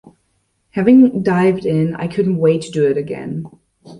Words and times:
Having 0.71 1.21
dived 1.21 1.63
in, 1.63 1.93
I 1.93 2.07
couldn't 2.07 2.37
wait 2.39 2.63
to 2.63 2.71
do 2.71 2.89
it 2.89 2.97
again. 2.97 3.45